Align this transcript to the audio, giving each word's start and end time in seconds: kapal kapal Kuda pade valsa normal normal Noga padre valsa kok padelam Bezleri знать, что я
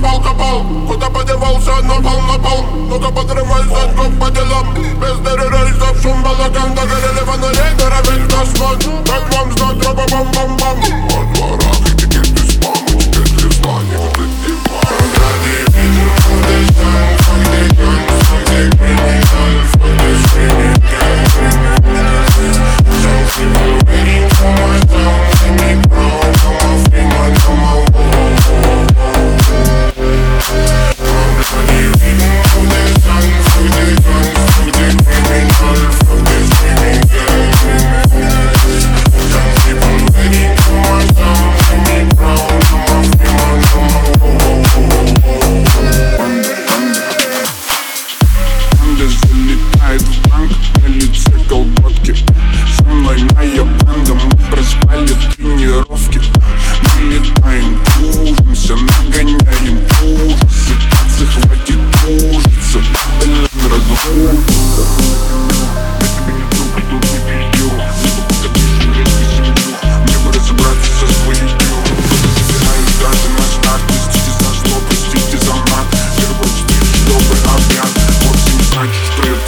kapal 0.00 0.18
kapal 0.24 0.56
Kuda 0.88 1.08
pade 1.10 1.34
valsa 1.36 1.80
normal 1.84 2.20
normal 2.24 2.60
Noga 2.88 3.10
padre 3.12 3.42
valsa 3.44 3.82
kok 3.96 4.12
padelam 4.18 4.66
Bezleri 5.00 5.49
знать, 78.80 78.94
что 78.94 79.26
я 79.26 79.39